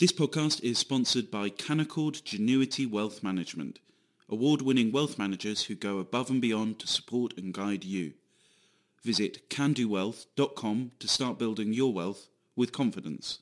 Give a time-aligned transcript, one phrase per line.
[0.00, 3.80] This podcast is sponsored by Canaccord Genuity Wealth Management,
[4.28, 8.12] award-winning wealth managers who go above and beyond to support and guide you.
[9.02, 13.40] Visit candowealth.com to start building your wealth with confidence.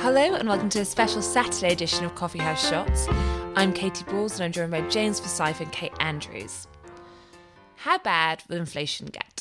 [0.00, 3.06] Hello and welcome to a special Saturday edition of Coffee House Shots.
[3.54, 6.66] I'm Katie Balls and I'm joined by James Forsyth and Kate Andrews.
[7.76, 9.31] How bad will inflation get?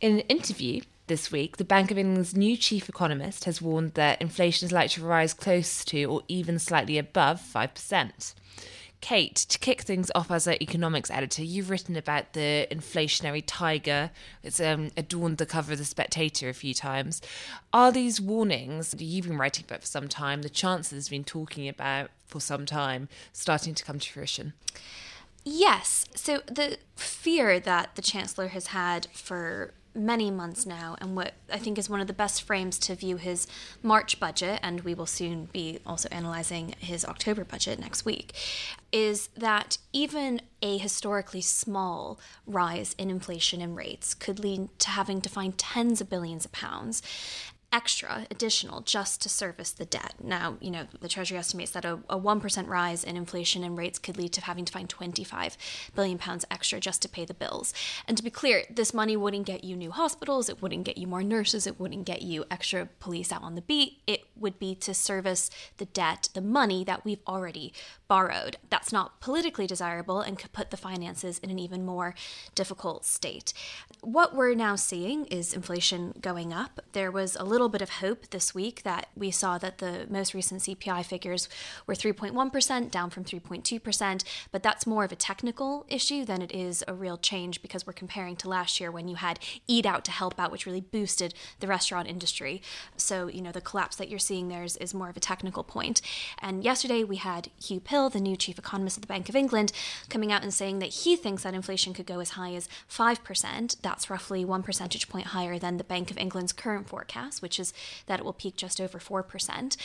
[0.00, 4.22] In an interview this week, the Bank of England's new chief economist has warned that
[4.22, 8.34] inflation is likely to rise close to or even slightly above 5%.
[9.02, 14.10] Kate, to kick things off as an economics editor, you've written about the inflationary tiger.
[14.42, 17.20] It's um, adorned the cover of The Spectator a few times.
[17.72, 21.24] Are these warnings that you've been writing about for some time, the Chancellor has been
[21.24, 24.54] talking about for some time, starting to come to fruition?
[25.44, 26.06] Yes.
[26.14, 31.58] So the fear that the Chancellor has had for many months now, and what I
[31.58, 33.46] think is one of the best frames to view his
[33.82, 38.32] March budget, and we will soon be also analysing his October budget next week,
[38.92, 45.20] is that even a historically small rise in inflation and rates could lead to having
[45.20, 47.02] to find tens of billions of pounds
[47.72, 50.14] extra additional just to service the debt.
[50.22, 53.98] Now, you know, the Treasury estimates that a, a 1% rise in inflation and rates
[53.98, 55.56] could lead to having to find 25
[55.94, 57.72] billion pounds extra just to pay the bills.
[58.08, 61.06] And to be clear, this money wouldn't get you new hospitals, it wouldn't get you
[61.06, 63.98] more nurses, it wouldn't get you extra police out on the beat.
[64.06, 67.72] It would be to service the debt, the money that we've already
[68.08, 68.56] borrowed.
[68.70, 72.14] That's not politically desirable and could put the finances in an even more
[72.54, 73.52] difficult state.
[74.00, 76.80] What we're now seeing is inflation going up.
[76.92, 80.34] There was a little bit of hope this week that we saw that the most
[80.34, 81.48] recent CPI figures
[81.86, 86.82] were 3.1%, down from 3.2%, but that's more of a technical issue than it is
[86.88, 90.10] a real change because we're comparing to last year when you had Eat Out to
[90.10, 92.62] help out, which really boosted the restaurant industry.
[92.96, 96.00] So, you know, the collapse that you're seeing theirs is more of a technical point.
[96.38, 99.72] And yesterday we had Huw Pill, the new chief economist of the Bank of England,
[100.08, 103.76] coming out and saying that he thinks that inflation could go as high as 5%.
[103.82, 107.72] That's roughly one percentage point higher than the Bank of England's current forecast, which is
[108.06, 109.76] that it will peak just over 4%.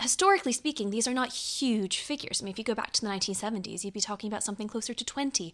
[0.00, 2.42] Historically speaking, these are not huge figures.
[2.42, 4.92] I mean, if you go back to the 1970s, you'd be talking about something closer
[4.92, 5.52] to 20%.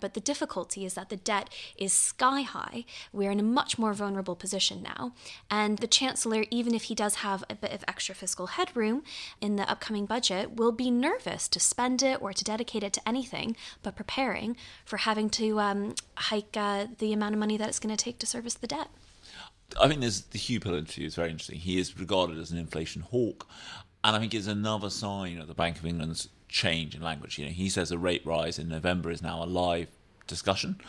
[0.00, 2.84] But the difficulty is that the debt is sky high.
[3.12, 5.12] We're in a much more vulnerable position now.
[5.50, 9.02] And the Chancellor, even if he does have a bit of extra fiscal headroom
[9.40, 13.08] in the upcoming budget, will be nervous to spend it or to dedicate it to
[13.08, 17.80] anything but preparing for having to um, hike uh, the amount of money that it's
[17.80, 18.88] going to take to service the debt.
[19.80, 21.58] I think there's the Huw Pill interview is very interesting.
[21.58, 23.48] He is regarded as an inflation hawk,
[24.04, 27.36] and I think it's another sign of the Bank of England's change in language.
[27.38, 29.88] You know, he says a rate rise in November is now a live
[30.26, 30.80] discussion,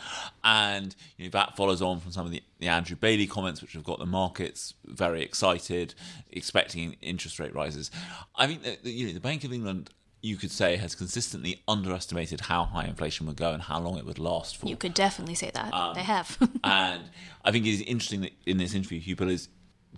[0.44, 3.72] and you know, that follows on from some of the, the Andrew Bailey comments, which
[3.72, 5.94] have got the markets very excited,
[6.30, 7.90] expecting interest rate rises.
[8.36, 9.90] I think that you know the Bank of England
[10.20, 14.04] you could say has consistently underestimated how high inflation would go and how long it
[14.04, 14.66] would last for.
[14.66, 15.72] You could definitely say that.
[15.72, 16.36] Um, they have.
[16.64, 17.04] and
[17.44, 19.48] I think it is interesting that in this interview, Pill is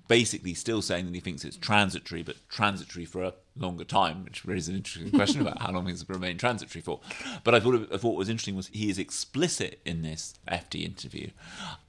[0.08, 4.44] basically still saying that he thinks it's transitory, but transitory for a longer time, which
[4.44, 7.00] raises an interesting question about how long things remain transitory for.
[7.44, 10.84] But I thought I thought what was interesting was he is explicit in this FT
[10.84, 11.30] interview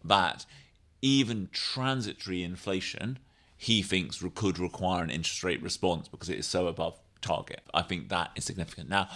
[0.04, 0.46] that
[1.02, 3.18] even transitory inflation
[3.58, 7.62] he thinks could require an interest rate response because it is so above target.
[7.74, 8.90] I think that is significant.
[8.90, 9.08] Now,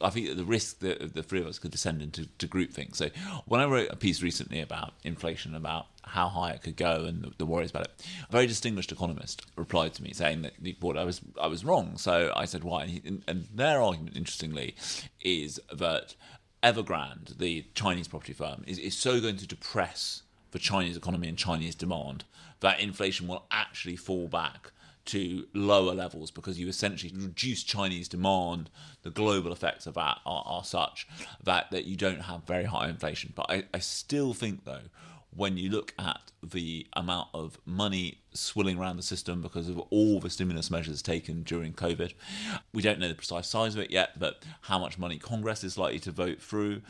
[0.00, 2.96] I think that the risk that the three of us could descend into to groupthink.
[2.96, 3.10] So,
[3.44, 7.22] when I wrote a piece recently about inflation, about how high it could go and
[7.22, 10.72] the, the worries about it, a very distinguished economist replied to me saying that he
[10.72, 11.96] thought I was I was wrong.
[11.96, 14.74] So I said why, and, he, and their argument, interestingly,
[15.20, 16.14] is that
[16.62, 21.38] Evergrande, the Chinese property firm, is, is so going to depress the Chinese economy and
[21.38, 22.24] Chinese demand
[22.60, 24.72] that inflation will actually fall back
[25.06, 28.70] to lower levels because you essentially reduce Chinese demand.
[29.02, 31.08] The global effects of that are, are such
[31.42, 33.32] that, that you don't have very high inflation.
[33.34, 34.82] But I, I still think, though,
[35.34, 40.20] when you look at the amount of money swilling around the system because of all
[40.20, 42.14] the stimulus measures taken during COVID.
[42.72, 45.78] We don't know the precise size of it yet, but how much money Congress is
[45.78, 46.82] likely to vote through.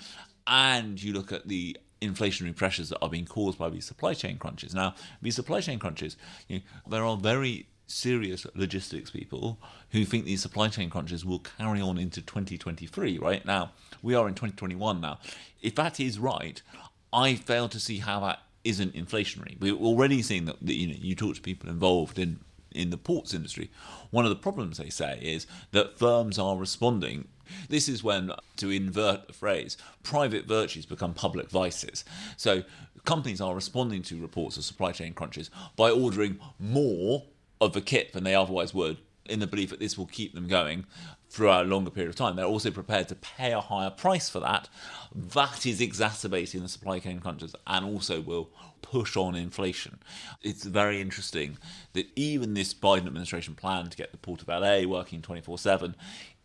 [0.46, 4.38] And you look at the inflationary pressures that are being caused by these supply chain
[4.38, 4.74] crunches.
[4.74, 6.16] Now, these supply chain crunches,
[6.48, 9.58] you know, there are very serious logistics people
[9.90, 14.28] who think these supply chain crunches will carry on into 2023 right now we are
[14.28, 15.18] in 2021 now
[15.60, 16.62] if that is right
[17.12, 19.58] i fail to see how that isn't inflationary.
[19.58, 22.40] We're already seeing that you know you talk to people involved in
[22.72, 23.70] in the ports industry.
[24.10, 27.28] One of the problems they say is that firms are responding.
[27.68, 32.04] This is when, to invert the phrase, private virtues become public vices.
[32.36, 32.62] So
[33.04, 37.24] companies are responding to reports of supply chain crunches by ordering more
[37.60, 40.48] of the kit than they otherwise would in the belief that this will keep them
[40.48, 40.86] going
[41.28, 42.34] for a longer period of time.
[42.36, 44.68] They're also prepared to pay a higher price for that.
[45.14, 48.50] That is exacerbating the supply chain crunches and also will
[48.82, 49.98] push on inflation.
[50.42, 51.58] It's very interesting
[51.92, 55.94] that even this Biden administration plan to get the Port of LA working 24 7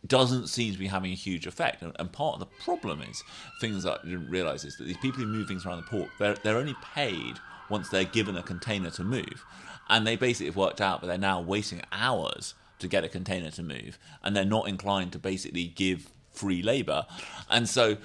[0.06, 1.82] doesn't seem to be having a huge effect.
[1.82, 3.24] And part of the problem is
[3.60, 6.10] things that I didn't realize is that these people who move things around the port,
[6.20, 7.38] they're, they're only paid
[7.70, 9.44] once they're given a container to move.
[9.90, 13.52] And they basically have worked out that they're now waiting hours to get a container
[13.52, 17.06] to move, and they're not inclined to basically give free labor.
[17.50, 17.98] And so,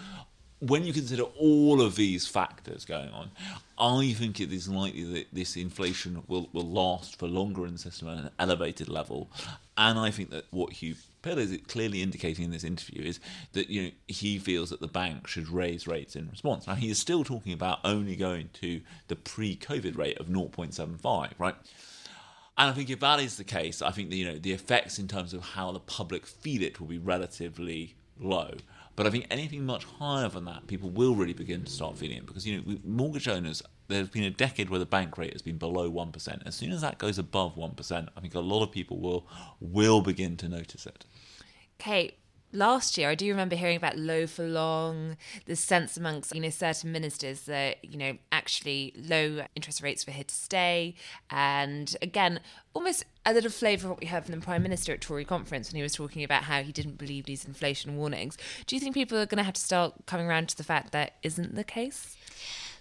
[0.60, 3.30] when you consider all of these factors going on,
[3.78, 7.78] I think it is likely that this inflation will, will last for longer in the
[7.78, 9.30] system at an elevated level.
[9.78, 13.20] And I think that what Huw Pill is clearly indicating in this interview is
[13.52, 16.66] that you know he feels that the bank should raise rates in response.
[16.66, 21.56] Now he is still talking about only going to the pre-COVID rate of 0.75, right?
[22.60, 24.98] And I think if that is the case, I think the, you know the effects
[24.98, 28.52] in terms of how the public feel it will be relatively low.
[28.96, 32.18] But I think anything much higher than that, people will really begin to start feeling
[32.18, 33.62] it because you know mortgage owners.
[33.88, 36.42] There's been a decade where the bank rate has been below one percent.
[36.44, 39.26] As soon as that goes above one percent, I think a lot of people will
[39.58, 41.06] will begin to notice it.
[41.80, 42.14] Okay,
[42.52, 45.16] last year, I do remember hearing about low for long,
[45.46, 50.12] the sense amongst, you know, certain ministers that, you know, actually low interest rates were
[50.12, 50.94] here to stay.
[51.30, 52.40] And again,
[52.74, 55.70] almost a little flavour of what we heard from the Prime Minister at Tory conference
[55.70, 58.36] when he was talking about how he didn't believe these inflation warnings.
[58.66, 60.92] Do you think people are going to have to start coming around to the fact
[60.92, 62.16] that isn't the case?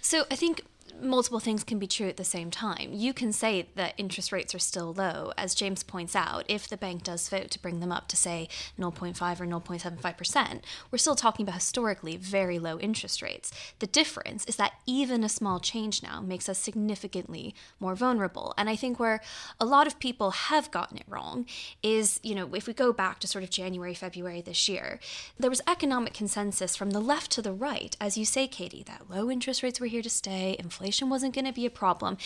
[0.01, 0.63] So I think
[1.01, 2.89] multiple things can be true at the same time.
[2.93, 6.77] You can say that interest rates are still low, as James points out, if the
[6.77, 11.43] bank does vote to bring them up to, say, 0.5 or 0.75%, we're still talking
[11.43, 13.51] about historically very low interest rates.
[13.79, 18.53] The difference is that even a small change now makes us significantly more vulnerable.
[18.57, 19.21] And I think where
[19.59, 21.45] a lot of people have gotten it wrong
[21.81, 24.99] is, you know, if we go back to sort of January, February this year,
[25.39, 29.09] there was economic consensus from the left to the right, as you say, Katie, that
[29.09, 32.17] low interest rates were here to stay, inflation inflation wasn't going to be a problem.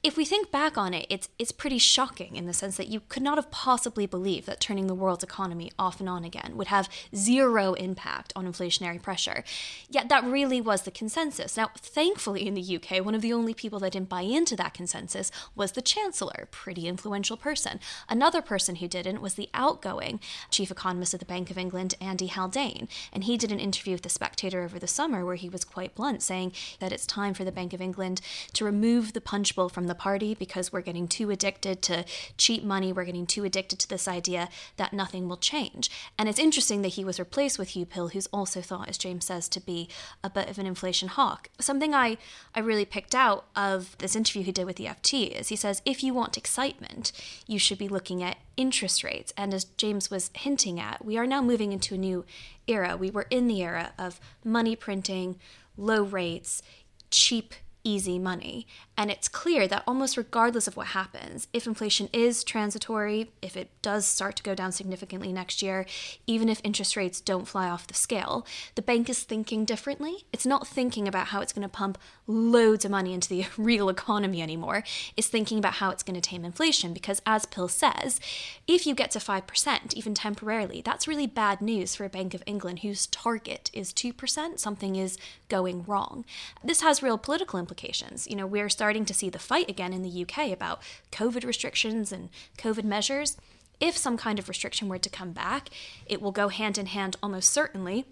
[0.00, 3.00] If we think back on it, it's it's pretty shocking in the sense that you
[3.00, 6.68] could not have possibly believed that turning the world's economy off and on again would
[6.68, 9.42] have zero impact on inflationary pressure.
[9.90, 11.56] Yet that really was the consensus.
[11.56, 14.74] Now, thankfully in the UK, one of the only people that didn't buy into that
[14.74, 17.80] consensus was the chancellor, pretty influential person.
[18.08, 20.20] Another person who didn't was the outgoing
[20.50, 24.02] chief economist of the Bank of England, Andy Haldane, and he did an interview with
[24.02, 27.42] the Spectator over the summer where he was quite blunt saying that it's time for
[27.42, 28.20] the Bank of England England
[28.52, 32.04] to remove the punch bowl from the party because we're getting too addicted to
[32.36, 32.92] cheap money.
[32.92, 35.90] We're getting too addicted to this idea that nothing will change.
[36.18, 39.24] And it's interesting that he was replaced with Huw Pill, who's also thought, as James
[39.24, 39.88] says, to be
[40.22, 41.48] a bit of an inflation hawk.
[41.58, 42.18] Something I,
[42.54, 45.80] I really picked out of this interview he did with the FT is he says,
[45.86, 47.12] if you want excitement,
[47.46, 49.32] you should be looking at interest rates.
[49.38, 52.26] And as James was hinting at, we are now moving into a new
[52.66, 52.96] era.
[52.96, 55.38] We were in the era of money printing,
[55.76, 56.62] low rates,
[57.10, 57.54] cheap
[57.86, 58.66] easy money.
[58.98, 63.70] And it's clear that almost regardless of what happens, if inflation is transitory, if it
[63.82, 65.84] does start to go down significantly next year,
[66.26, 70.24] even if interest rates don't fly off the scale, the bank is thinking differently.
[70.32, 73.90] It's not thinking about how it's going to pump loads of money into the real
[73.90, 74.82] economy anymore.
[75.16, 78.18] It's thinking about how it's going to tame inflation because, as Pill says,
[78.66, 82.42] if you get to 5%, even temporarily, that's really bad news for a Bank of
[82.46, 84.58] England whose target is 2%.
[84.58, 86.24] Something is going wrong.
[86.64, 88.26] This has real political implications.
[88.26, 90.80] You know, we're starting to see the fight again in the UK about
[91.12, 92.28] COVID restrictions and
[92.58, 93.36] COVID measures.
[93.80, 95.68] If some kind of restriction were to come back,
[96.06, 98.06] it will go hand in hand almost certainly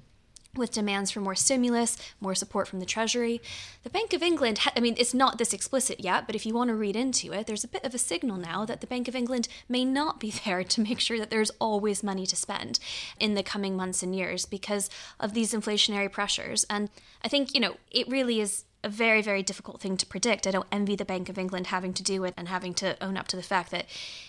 [0.56, 3.40] with demands for more stimulus, more support from the Treasury.
[3.82, 6.68] The Bank of England, I mean, it's not this explicit yet, but if you want
[6.68, 9.16] to read into it, there's a bit of a signal now that the Bank of
[9.16, 12.78] England may not be there to make sure that there's always money to spend
[13.18, 16.64] in the coming months and years because of these inflationary pressures.
[16.70, 16.90] And
[17.22, 20.46] I think, you know, it really is a very, very difficult thing to predict.
[20.46, 23.16] I don't envy the Bank of England having to do it and having to own
[23.16, 23.86] up to the fact that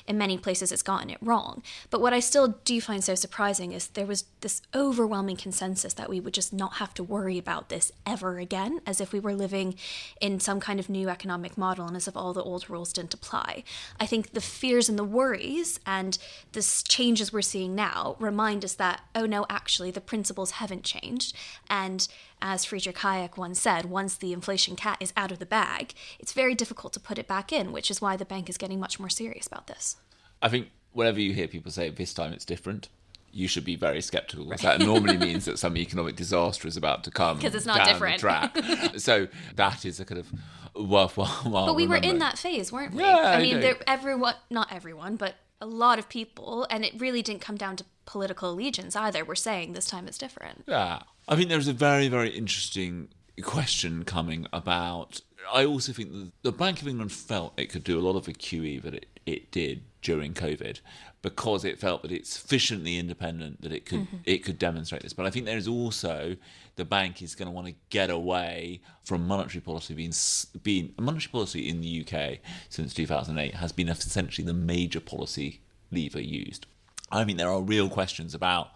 [0.07, 1.62] in many places it's gotten it wrong.
[1.89, 6.09] But what I still do find so surprising is there was this overwhelming consensus that
[6.09, 9.33] we would just not have to worry about this ever again, as if we were
[9.33, 9.75] living
[10.21, 13.13] in some kind of new economic model and as if all the old rules didn't
[13.13, 13.63] apply.
[14.00, 16.17] I think the fears and the worries and
[16.53, 21.35] the changes we're seeing now remind us that, oh no, actually, the principles haven't changed.
[21.69, 22.07] And
[22.45, 26.31] as Friedrich Hayek once said, once the inflation cat is out of the bag, it's
[26.31, 28.99] very difficult to put it back in, which is why the bank is getting much
[28.99, 29.95] more serious about this.
[30.43, 32.89] I think whenever you hear people say this time it's different,
[33.31, 37.03] you should be very skeptical because that normally means that some economic disaster is about
[37.05, 38.19] to come 'Cause it's not different.
[38.19, 38.55] track.
[38.97, 40.31] so that is a kind of
[40.75, 41.65] worthwhile.
[41.65, 43.01] But we were in that phase, weren't we?
[43.01, 46.93] Yeah, I I mean, there, everyone, not everyone, but a lot of people, and it
[46.99, 49.25] really didn't come down to political allegiance either.
[49.25, 50.63] We're saying this time it's different.
[50.67, 50.99] Yeah.
[51.27, 53.10] I think there's a very, very interesting
[53.41, 55.22] question coming about.
[55.51, 58.25] I also think that the Bank of England felt it could do a lot of
[58.25, 60.82] the QE that it, it did during COVID
[61.24, 64.17] because it felt that it's sufficiently independent that it could mm-hmm.
[64.25, 65.13] it could demonstrate this.
[65.13, 66.38] But I think there's also
[66.75, 70.13] the bank is going to want to get away from monetary policy being
[70.62, 72.39] being monetary policy in the UK
[72.70, 76.67] since 2008 has been essentially the major policy lever used.
[77.12, 78.69] I mean, there are real questions about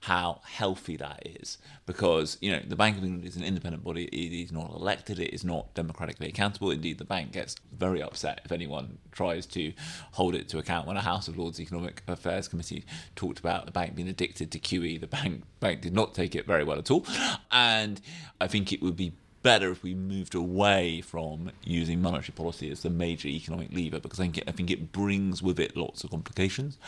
[0.00, 4.04] how healthy that is because, you know, the Bank of England is an independent body.
[4.04, 5.18] It is not elected.
[5.18, 6.70] It is not democratically accountable.
[6.70, 9.72] Indeed, the bank gets very upset if anyone tries to
[10.12, 10.86] hold it to account.
[10.86, 12.84] When a House of Lords Economic Affairs Committee
[13.16, 16.46] talked about the bank being addicted to QE, the bank, bank did not take it
[16.46, 17.06] very well at all.
[17.50, 18.00] And
[18.40, 19.12] I think it would be
[19.44, 24.18] better if we moved away from using monetary policy as the major economic lever because
[24.18, 26.78] I think it, I think it brings with it lots of complications.